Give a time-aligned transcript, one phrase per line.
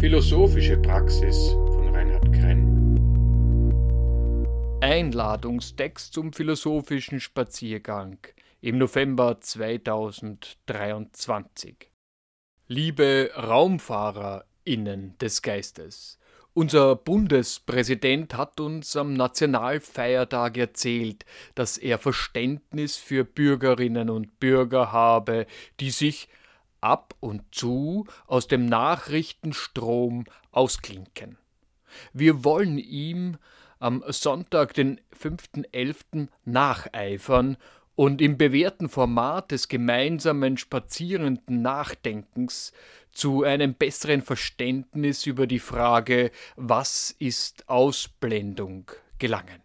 [0.00, 2.96] Philosophische Praxis von Reinhard Krenn.
[4.80, 8.16] Einladungstext zum philosophischen Spaziergang
[8.62, 11.90] im November 2023.
[12.66, 16.18] Liebe RaumfahrerInnen des Geistes,
[16.54, 25.46] unser Bundespräsident hat uns am Nationalfeiertag erzählt, dass er Verständnis für Bürgerinnen und Bürger habe,
[25.78, 26.30] die sich
[26.80, 31.38] ab und zu aus dem Nachrichtenstrom ausklinken.
[32.12, 33.36] Wir wollen ihm
[33.78, 36.28] am Sonntag, den 5.11.
[36.44, 37.56] nacheifern
[37.96, 42.72] und im bewährten Format des gemeinsamen spazierenden Nachdenkens
[43.12, 49.62] zu einem besseren Verständnis über die Frage, was ist Ausblendung gelangen.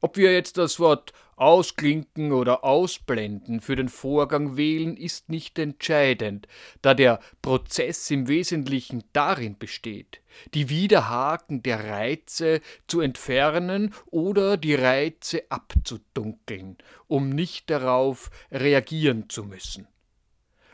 [0.00, 6.48] Ob wir jetzt das Wort ausklinken oder ausblenden für den Vorgang wählen, ist nicht entscheidend,
[6.82, 10.22] da der Prozess im Wesentlichen darin besteht,
[10.54, 19.44] die Widerhaken der Reize zu entfernen oder die Reize abzudunkeln, um nicht darauf reagieren zu
[19.44, 19.86] müssen.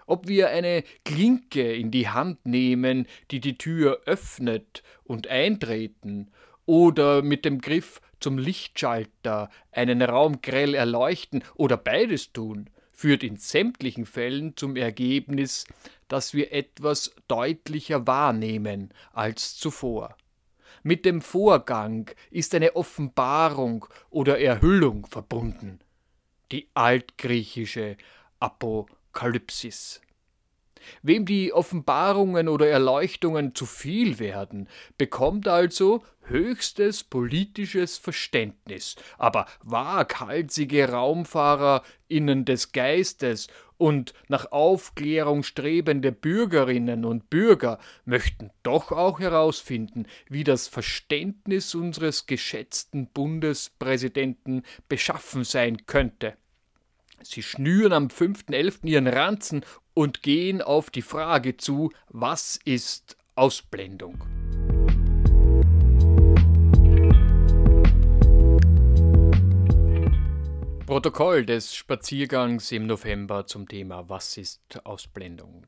[0.07, 6.31] Ob wir eine Klinke in die Hand nehmen, die die Tür öffnet und eintreten,
[6.67, 13.37] oder mit dem Griff zum Lichtschalter einen Raum grell erleuchten oder beides tun, führt in
[13.37, 15.67] sämtlichen Fällen zum Ergebnis,
[16.09, 20.17] dass wir etwas deutlicher wahrnehmen als zuvor.
[20.83, 25.81] Mit dem Vorgang ist eine Offenbarung oder Erhüllung verbunden,
[26.51, 27.97] die altgriechische
[28.41, 30.01] Apokalypsis.
[31.03, 40.89] Wem die Offenbarungen oder Erleuchtungen zu viel werden, bekommt also höchstes politisches Verständnis, aber waghalsige
[40.89, 43.49] RaumfahrerInnen des Geistes
[43.83, 52.27] und nach Aufklärung strebende Bürgerinnen und Bürger möchten doch auch herausfinden, wie das Verständnis unseres
[52.27, 56.37] geschätzten Bundespräsidenten beschaffen sein könnte.
[57.25, 58.85] Sie schnüren am 5.11.
[58.85, 64.25] ihren Ranzen und gehen auf die Frage zu, was ist Ausblendung?
[70.87, 75.67] Protokoll des Spaziergangs im November zum Thema Was ist Ausblendung?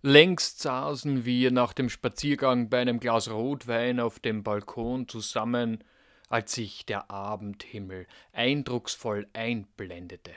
[0.00, 5.84] Längst saßen wir nach dem Spaziergang bei einem Glas Rotwein auf dem Balkon zusammen,
[6.32, 10.32] als sich der Abendhimmel eindrucksvoll einblendete.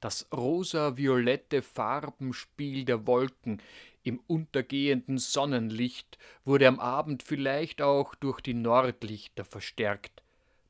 [0.00, 3.62] Das rosa-violette Farbenspiel der Wolken
[4.02, 10.22] im untergehenden Sonnenlicht wurde am Abend vielleicht auch durch die Nordlichter verstärkt,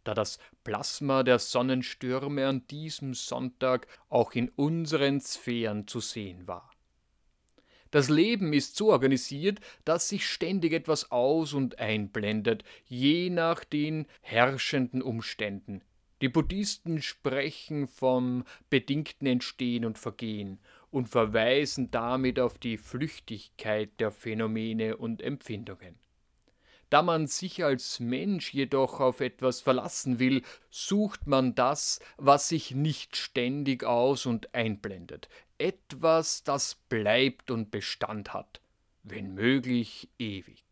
[0.05, 6.74] da das Plasma der Sonnenstürme an diesem Sonntag auch in unseren Sphären zu sehen war.
[7.95, 14.07] Das Leben ist so organisiert, dass sich ständig etwas aus und einblendet, je nach den
[14.21, 15.81] herrschenden Umständen,
[16.21, 20.59] die Buddhisten sprechen vom bedingten Entstehen und Vergehen
[20.91, 25.95] und verweisen damit auf die Flüchtigkeit der Phänomene und Empfindungen.
[26.91, 32.73] Da man sich als Mensch jedoch auf etwas verlassen will, sucht man das, was sich
[32.73, 35.29] nicht ständig aus und einblendet,
[35.65, 38.61] etwas, das bleibt und Bestand hat,
[39.03, 40.63] wenn möglich ewig.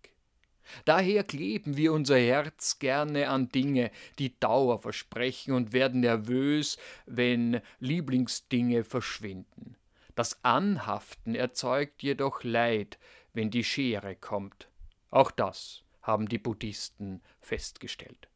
[0.84, 6.76] Daher kleben wir unser Herz gerne an Dinge, die Dauer versprechen und werden nervös,
[7.06, 9.76] wenn Lieblingsdinge verschwinden.
[10.14, 12.98] Das Anhaften erzeugt jedoch Leid,
[13.32, 14.68] wenn die Schere kommt.
[15.10, 18.28] Auch das haben die Buddhisten festgestellt.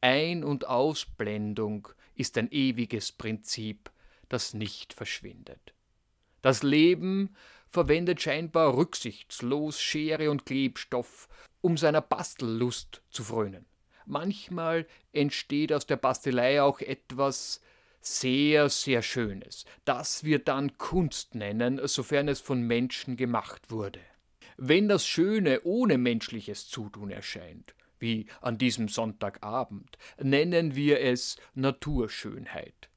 [0.00, 3.90] Ein- und Ausblendung ist ein ewiges Prinzip,
[4.30, 5.74] das nicht verschwindet.
[6.42, 7.36] Das Leben
[7.68, 11.28] verwendet scheinbar rücksichtslos Schere und Klebstoff,
[11.60, 13.66] um seiner Bastellust zu frönen.
[14.06, 17.60] Manchmal entsteht aus der Bastelei auch etwas
[18.00, 24.00] sehr, sehr Schönes, das wir dann Kunst nennen, sofern es von Menschen gemacht wurde.
[24.56, 32.89] Wenn das Schöne ohne menschliches Zutun erscheint, wie an diesem Sonntagabend, nennen wir es Naturschönheit.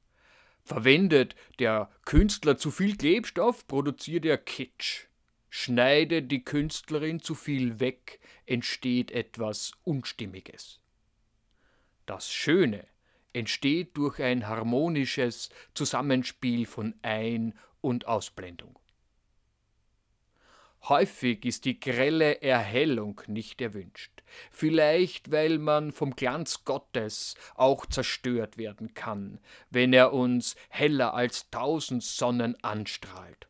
[0.65, 5.07] Verwendet der Künstler zu viel Klebstoff, produziert er Kitsch.
[5.49, 10.79] Schneidet die Künstlerin zu viel weg, entsteht etwas Unstimmiges.
[12.05, 12.87] Das Schöne
[13.33, 18.79] entsteht durch ein harmonisches Zusammenspiel von Ein- und Ausblendung.
[20.89, 24.21] Häufig ist die grelle Erhellung nicht erwünscht,
[24.51, 29.39] vielleicht weil man vom Glanz Gottes auch zerstört werden kann,
[29.69, 33.47] wenn er uns heller als tausend Sonnen anstrahlt.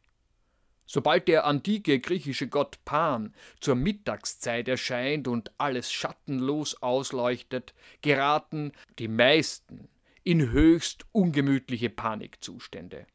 [0.86, 9.08] Sobald der antike griechische Gott Pan zur Mittagszeit erscheint und alles schattenlos ausleuchtet, geraten die
[9.08, 9.90] meisten
[10.24, 13.08] in höchst ungemütliche Panikzustände.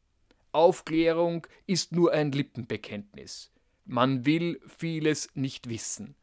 [0.51, 3.49] Aufklärung ist nur ein Lippenbekenntnis.
[3.89, 6.15] Man will vieles nicht wissen.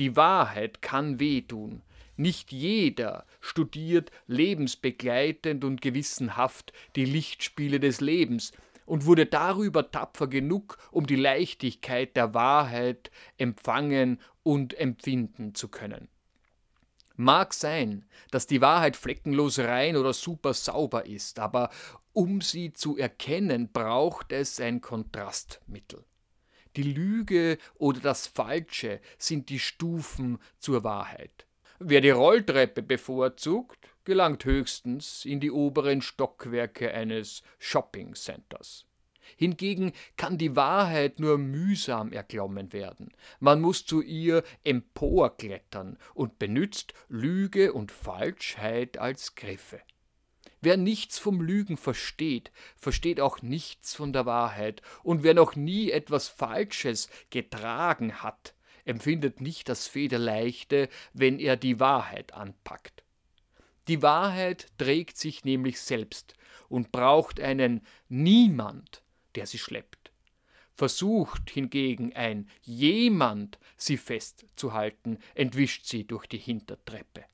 [0.00, 1.82] Die Wahrheit kann wehtun.
[2.16, 8.50] Nicht jeder studiert lebensbegleitend und gewissenhaft die Lichtspiele des Lebens,
[8.86, 16.08] und wurde darüber tapfer genug, um die Leichtigkeit der Wahrheit empfangen und empfinden zu können.
[17.14, 21.70] Mag sein, dass die Wahrheit fleckenlos rein oder super sauber ist, aber
[22.12, 26.04] um sie zu erkennen, braucht es ein Kontrastmittel.
[26.76, 31.46] Die Lüge oder das Falsche sind die Stufen zur Wahrheit.
[31.78, 38.86] Wer die Rolltreppe bevorzugt, gelangt höchstens in die oberen Stockwerke eines Shopping Centers.
[39.36, 43.12] Hingegen kann die Wahrheit nur mühsam erklommen werden.
[43.40, 49.80] Man muss zu ihr emporklettern und benützt Lüge und Falschheit als Griffe.
[50.64, 55.90] Wer nichts vom Lügen versteht, versteht auch nichts von der Wahrheit, und wer noch nie
[55.90, 58.54] etwas Falsches getragen hat,
[58.84, 63.02] empfindet nicht das Federleichte, wenn er die Wahrheit anpackt.
[63.88, 66.34] Die Wahrheit trägt sich nämlich selbst
[66.68, 69.02] und braucht einen Niemand,
[69.34, 70.12] der sie schleppt.
[70.74, 77.24] Versucht hingegen ein Jemand, sie festzuhalten, entwischt sie durch die Hintertreppe.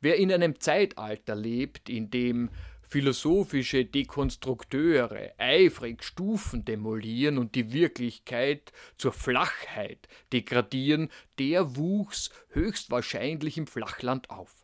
[0.00, 2.50] Wer in einem Zeitalter lebt, in dem
[2.88, 13.66] philosophische Dekonstrukteure eifrig Stufen demolieren und die Wirklichkeit zur Flachheit degradieren, der wuchs höchstwahrscheinlich im
[13.66, 14.54] Flachland auf.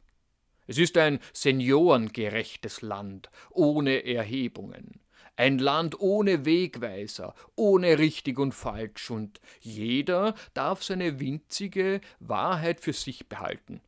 [0.66, 5.00] Es ist ein seniorengerechtes Land, ohne Erhebungen.
[5.34, 12.92] Ein Land ohne Wegweiser, ohne richtig und falsch, und jeder darf seine winzige Wahrheit für
[12.92, 13.80] sich behalten.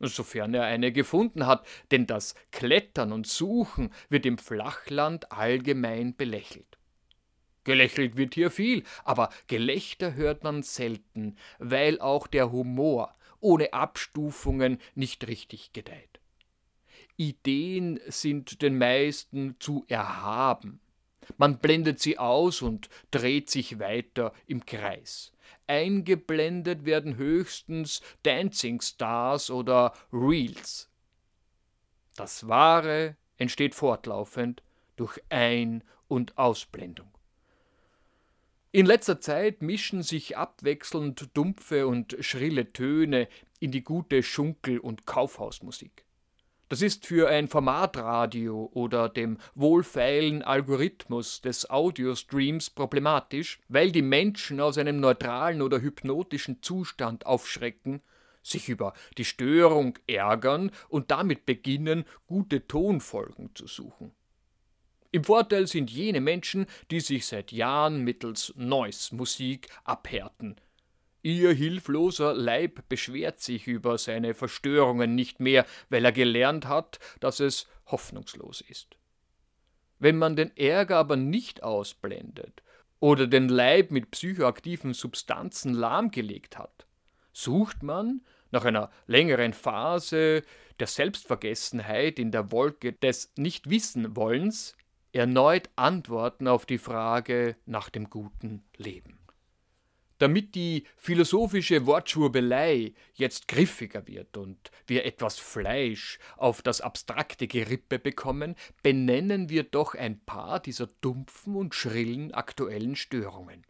[0.00, 6.78] Sofern er eine gefunden hat, denn das Klettern und Suchen wird im Flachland allgemein belächelt.
[7.64, 14.78] Gelächelt wird hier viel, aber Gelächter hört man selten, weil auch der Humor ohne Abstufungen
[14.94, 16.20] nicht richtig gedeiht.
[17.16, 20.80] Ideen sind den meisten zu erhaben.
[21.36, 25.32] Man blendet sie aus und dreht sich weiter im Kreis.
[25.66, 30.88] Eingeblendet werden höchstens Dancing Stars oder Reels.
[32.16, 34.62] Das Wahre entsteht fortlaufend
[34.96, 37.08] durch Ein- und Ausblendung.
[38.70, 43.28] In letzter Zeit mischen sich abwechselnd dumpfe und schrille Töne
[43.60, 46.04] in die gute Schunkel- und Kaufhausmusik.
[46.68, 54.60] Das ist für ein Formatradio oder dem wohlfeilen Algorithmus des Audiostreams problematisch, weil die Menschen
[54.60, 58.02] aus einem neutralen oder hypnotischen Zustand aufschrecken,
[58.42, 64.12] sich über die Störung ärgern und damit beginnen, gute Tonfolgen zu suchen.
[65.10, 70.56] Im Vorteil sind jene Menschen, die sich seit Jahren mittels Noise-Musik abhärten.
[71.28, 77.38] Ihr hilfloser Leib beschwert sich über seine Verstörungen nicht mehr, weil er gelernt hat, dass
[77.38, 78.96] es hoffnungslos ist.
[79.98, 82.62] Wenn man den Ärger aber nicht ausblendet
[82.98, 86.86] oder den Leib mit psychoaktiven Substanzen lahmgelegt hat,
[87.34, 90.42] sucht man nach einer längeren Phase
[90.80, 94.78] der Selbstvergessenheit in der Wolke des Nichtwissenwollens
[95.12, 99.17] erneut Antworten auf die Frage nach dem guten Leben.
[100.18, 107.98] Damit die philosophische Wortschwurbelei jetzt griffiger wird und wir etwas Fleisch auf das abstrakte Gerippe
[107.98, 113.64] bekommen, benennen wir doch ein paar dieser dumpfen und schrillen aktuellen Störungen.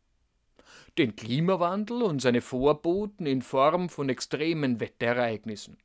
[0.97, 5.77] Den Klimawandel und seine Vorboten in Form von extremen Wetterereignissen.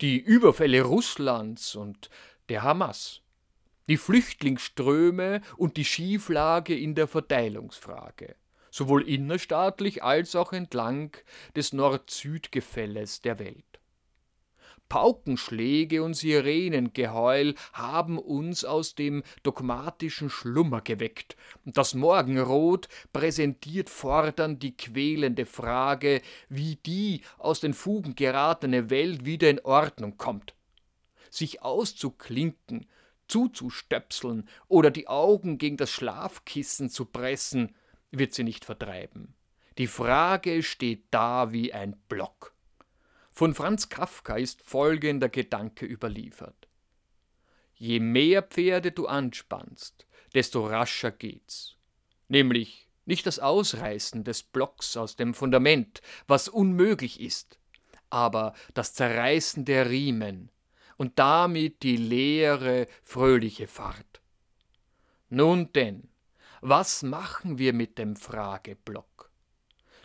[0.00, 2.10] Die Überfälle Russlands und
[2.48, 3.22] der Hamas
[3.88, 8.36] die Flüchtlingsströme und die Schieflage in der Verteilungsfrage,
[8.70, 11.16] sowohl innerstaatlich als auch entlang
[11.56, 13.64] des Nord-Süd-Gefälles der Welt.
[14.88, 24.62] Paukenschläge und Sirenengeheul haben uns aus dem dogmatischen Schlummer geweckt, und das Morgenrot präsentiert fordernd
[24.62, 30.54] die quälende Frage, wie die aus den Fugen geratene Welt wieder in Ordnung kommt.
[31.30, 32.86] Sich auszuklinken,
[33.28, 37.74] zuzustöpseln oder die Augen gegen das Schlafkissen zu pressen,
[38.10, 39.34] wird sie nicht vertreiben.
[39.78, 42.54] Die Frage steht da wie ein Block.
[43.32, 46.68] Von Franz Kafka ist folgender Gedanke überliefert.
[47.74, 51.76] Je mehr Pferde du anspannst, desto rascher geht's.
[52.26, 57.58] Nämlich nicht das Ausreißen des Blocks aus dem Fundament, was unmöglich ist,
[58.10, 60.50] aber das Zerreißen der Riemen
[60.96, 64.20] und damit die leere, fröhliche Fahrt.
[65.30, 66.08] Nun denn,
[66.60, 69.30] was machen wir mit dem Frageblock?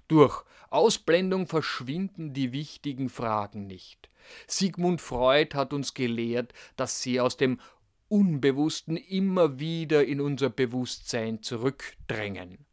[0.08, 4.10] Durch Ausblendung verschwinden die wichtigen Fragen nicht.
[4.48, 7.60] Sigmund Freud hat uns gelehrt, dass sie aus dem
[8.08, 12.66] Unbewussten immer wieder in unser Bewusstsein zurückdrängen.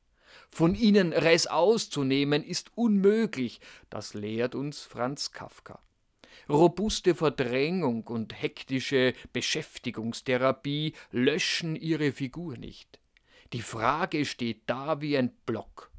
[0.51, 5.81] Von ihnen Reiß auszunehmen ist unmöglich, das lehrt uns Franz Kafka.
[6.49, 13.00] Robuste Verdrängung und hektische Beschäftigungstherapie löschen ihre Figur nicht.
[13.53, 15.91] Die Frage steht da wie ein Block.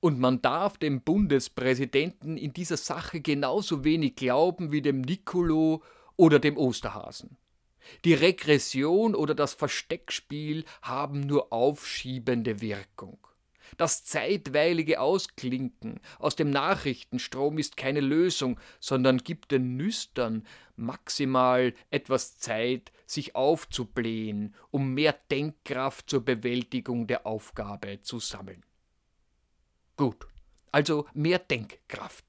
[0.00, 5.82] Und man darf dem Bundespräsidenten in dieser Sache genauso wenig glauben wie dem Nicolo
[6.16, 7.36] oder dem Osterhasen.
[8.04, 13.18] Die Regression oder das Versteckspiel haben nur aufschiebende Wirkung.
[13.76, 20.46] Das zeitweilige Ausklinken aus dem Nachrichtenstrom ist keine Lösung, sondern gibt den Nüstern
[20.76, 28.64] maximal etwas Zeit, sich aufzublähen, um mehr Denkkraft zur Bewältigung der Aufgabe zu sammeln.
[29.96, 30.26] Gut,
[30.72, 32.24] also mehr Denkkraft.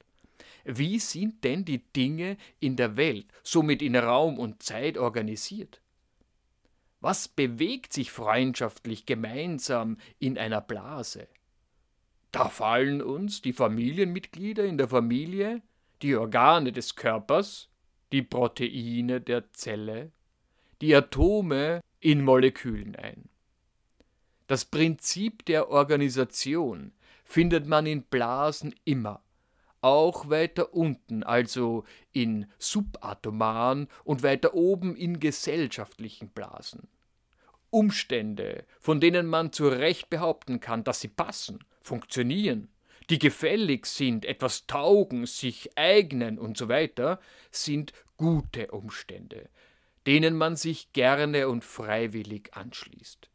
[0.64, 5.81] Wie sind denn die Dinge in der Welt, somit in Raum und Zeit organisiert?
[7.02, 11.26] Was bewegt sich freundschaftlich gemeinsam in einer Blase?
[12.30, 15.62] Da fallen uns die Familienmitglieder in der Familie,
[16.00, 17.68] die Organe des Körpers,
[18.12, 20.12] die Proteine der Zelle,
[20.80, 23.28] die Atome in Molekülen ein.
[24.46, 26.92] Das Prinzip der Organisation
[27.24, 29.20] findet man in Blasen immer,
[29.82, 36.88] auch weiter unten, also in subatomaren und weiter oben in gesellschaftlichen Blasen.
[37.70, 42.68] Umstände, von denen man zu Recht behaupten kann, dass sie passen, funktionieren,
[43.10, 47.18] die gefällig sind, etwas taugen, sich eignen und so weiter,
[47.50, 49.48] sind gute Umstände,
[50.06, 53.28] denen man sich gerne und freiwillig anschließt.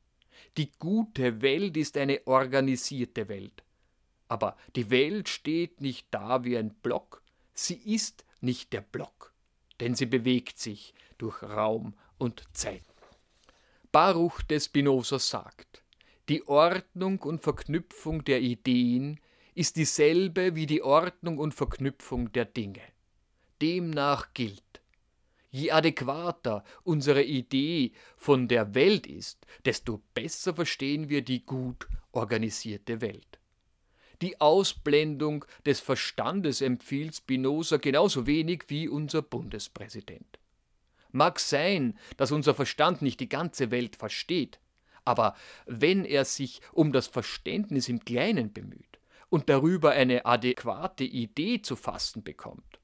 [0.57, 3.63] Die gute Welt ist eine organisierte Welt,
[4.27, 7.21] aber die Welt steht nicht da wie ein Block,
[7.53, 9.33] sie ist nicht der Block,
[9.79, 12.83] denn sie bewegt sich durch Raum und Zeit.
[13.91, 15.83] Baruch de Spinoza sagt,
[16.29, 19.19] die Ordnung und Verknüpfung der Ideen
[19.55, 22.81] ist dieselbe wie die Ordnung und Verknüpfung der Dinge.
[23.61, 24.81] Demnach gilt,
[25.49, 33.01] je adäquater unsere Idee von der Welt ist, desto besser verstehen wir die gut organisierte
[33.01, 33.39] Welt.
[34.21, 40.39] Die Ausblendung des Verstandes empfiehlt Spinoza genauso wenig wie unser Bundespräsident.
[41.11, 44.59] Mag sein, dass unser Verstand nicht die ganze Welt versteht,
[45.05, 51.61] aber wenn er sich um das Verständnis im Kleinen bemüht und darüber eine adäquate Idee
[51.61, 52.76] zu fassen bekommt,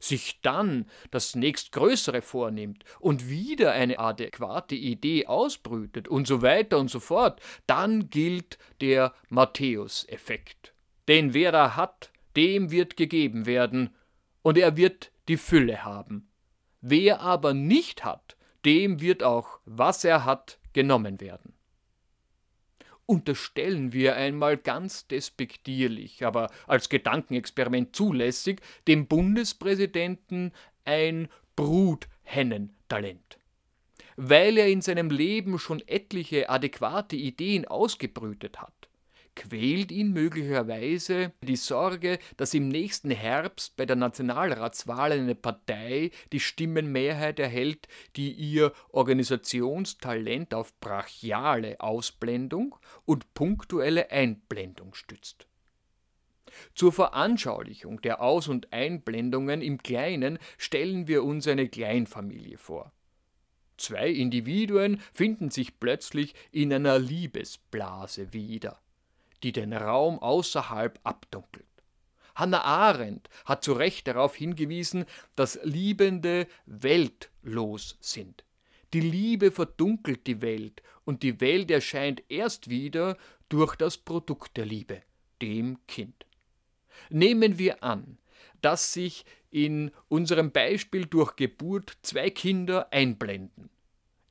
[0.00, 6.90] sich dann das nächstgrößere vornimmt und wieder eine adäquate Idee ausbrütet und so weiter und
[6.90, 10.74] so fort, dann gilt der Matthäus-Effekt.
[11.08, 13.90] Denn wer da hat, dem wird gegeben werden,
[14.42, 16.28] und er wird die Fülle haben.
[16.80, 21.55] Wer aber nicht hat, dem wird auch, was er hat, genommen werden.
[23.06, 30.52] Unterstellen wir einmal ganz despektierlich, aber als Gedankenexperiment zulässig, dem Bundespräsidenten
[30.84, 33.38] ein Bruthennentalent.
[34.16, 38.85] Weil er in seinem Leben schon etliche adäquate Ideen ausgebrütet hat,
[39.36, 46.40] quält ihn möglicherweise die Sorge, dass im nächsten Herbst bei der Nationalratswahl eine Partei die
[46.40, 52.74] Stimmenmehrheit erhält, die ihr Organisationstalent auf brachiale Ausblendung
[53.04, 55.46] und punktuelle Einblendung stützt.
[56.74, 62.92] Zur Veranschaulichung der Aus- und Einblendungen im Kleinen stellen wir uns eine Kleinfamilie vor.
[63.76, 68.80] Zwei Individuen finden sich plötzlich in einer Liebesblase wieder
[69.42, 71.66] die den Raum außerhalb abdunkelt.
[72.34, 78.44] Hannah Arendt hat zu Recht darauf hingewiesen, dass Liebende weltlos sind.
[78.92, 83.16] Die Liebe verdunkelt die Welt und die Welt erscheint erst wieder
[83.48, 85.02] durch das Produkt der Liebe,
[85.40, 86.26] dem Kind.
[87.08, 88.18] Nehmen wir an,
[88.60, 93.70] dass sich in unserem Beispiel durch Geburt zwei Kinder einblenden.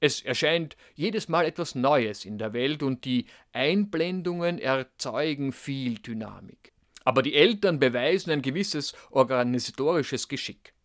[0.05, 6.73] Es erscheint jedes Mal etwas Neues in der Welt und die Einblendungen erzeugen viel Dynamik.
[7.03, 10.75] Aber die Eltern beweisen ein gewisses organisatorisches Geschick.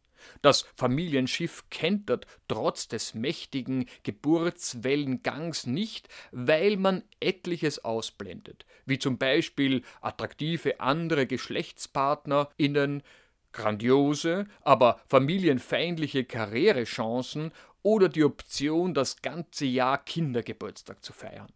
[0.40, 9.82] Das Familienschiff kentert trotz des mächtigen Geburtswellengangs nicht, weil man etliches ausblendet, wie zum Beispiel
[10.00, 13.02] attraktive andere GeschlechtspartnerInnen,
[13.52, 17.52] grandiose, aber familienfeindliche Karrierechancen
[17.82, 21.52] oder die Option, das ganze Jahr Kindergeburtstag zu feiern.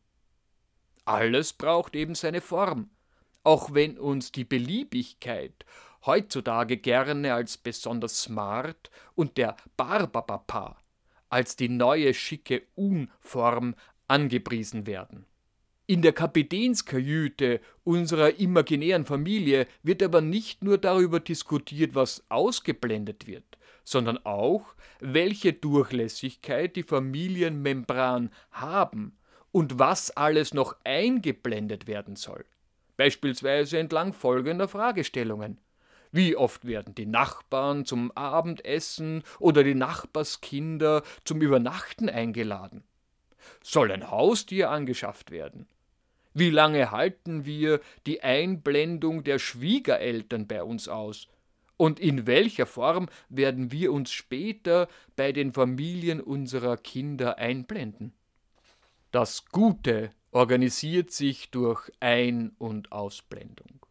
[1.04, 2.90] Alles braucht eben seine Form,
[3.42, 5.64] auch wenn uns die Beliebigkeit
[6.06, 10.78] heutzutage gerne als besonders smart und der Barbapapa
[11.34, 13.74] als die neue schicke Unform
[14.06, 15.26] angepriesen werden.
[15.86, 23.58] In der Kapitänskajüte unserer imaginären Familie wird aber nicht nur darüber diskutiert, was ausgeblendet wird,
[23.84, 29.18] sondern auch, welche Durchlässigkeit die Familienmembran haben
[29.52, 32.46] und was alles noch eingeblendet werden soll.
[32.96, 35.60] Beispielsweise entlang folgender Fragestellungen.
[36.12, 42.84] Wie oft werden die Nachbarn zum Abendessen oder die Nachbarskinder zum Übernachten eingeladen?
[43.62, 45.66] Soll ein Haustier angeschafft werden?
[46.34, 51.28] Wie lange halten wir die Einblendung der Schwiegereltern bei uns aus?
[51.76, 58.12] Und in welcher Form werden wir uns später bei den Familien unserer Kinder einblenden?
[59.12, 63.84] Das Gute organisiert sich durch Ein- und Ausblendung.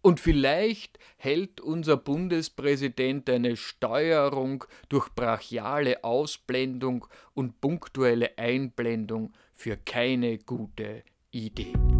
[0.00, 10.38] Und vielleicht hält unser Bundespräsident eine Steuerung durch brachiale Ausblendung und punktuelle Einblendung für keine
[10.38, 11.91] gute Idee.